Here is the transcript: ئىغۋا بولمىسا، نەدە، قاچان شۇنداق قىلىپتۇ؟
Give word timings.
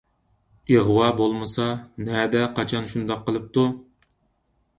ئىغۋا 0.75 1.09
بولمىسا، 1.19 1.67
نەدە، 2.07 2.41
قاچان 2.57 2.89
شۇنداق 2.95 3.23
قىلىپتۇ؟ 3.29 3.69